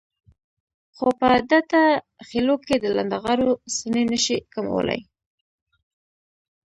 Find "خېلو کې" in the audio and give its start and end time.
2.27-2.75